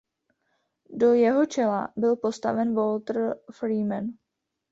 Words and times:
Do 0.93 1.13
jeho 1.13 1.45
čela 1.45 1.93
byl 1.95 2.15
postaven 2.15 2.75
Walter 2.75 3.35
Freeman. 3.51 4.07